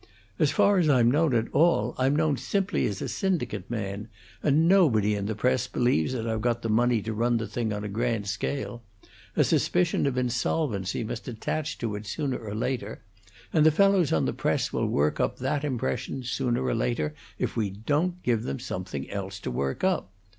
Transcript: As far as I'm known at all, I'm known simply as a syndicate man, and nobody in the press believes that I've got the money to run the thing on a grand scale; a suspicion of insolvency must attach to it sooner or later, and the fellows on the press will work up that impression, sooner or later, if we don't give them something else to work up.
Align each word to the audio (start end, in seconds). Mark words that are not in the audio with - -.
As 0.39 0.49
far 0.49 0.79
as 0.79 0.89
I'm 0.89 1.11
known 1.11 1.35
at 1.35 1.47
all, 1.49 1.93
I'm 1.99 2.15
known 2.15 2.35
simply 2.35 2.87
as 2.87 3.03
a 3.03 3.07
syndicate 3.07 3.69
man, 3.69 4.07
and 4.41 4.67
nobody 4.67 5.13
in 5.13 5.27
the 5.27 5.35
press 5.35 5.67
believes 5.67 6.13
that 6.13 6.27
I've 6.27 6.41
got 6.41 6.63
the 6.63 6.69
money 6.71 7.03
to 7.03 7.13
run 7.13 7.37
the 7.37 7.45
thing 7.45 7.71
on 7.71 7.83
a 7.83 7.87
grand 7.87 8.25
scale; 8.25 8.81
a 9.35 9.43
suspicion 9.43 10.07
of 10.07 10.17
insolvency 10.17 11.03
must 11.03 11.27
attach 11.27 11.77
to 11.77 11.93
it 11.93 12.07
sooner 12.07 12.39
or 12.39 12.55
later, 12.55 13.03
and 13.53 13.63
the 13.63 13.69
fellows 13.69 14.11
on 14.11 14.25
the 14.25 14.33
press 14.33 14.73
will 14.73 14.87
work 14.87 15.19
up 15.19 15.37
that 15.37 15.63
impression, 15.63 16.23
sooner 16.23 16.63
or 16.63 16.73
later, 16.73 17.13
if 17.37 17.55
we 17.55 17.69
don't 17.69 18.23
give 18.23 18.41
them 18.41 18.57
something 18.57 19.07
else 19.11 19.39
to 19.41 19.51
work 19.51 19.83
up. 19.83 20.09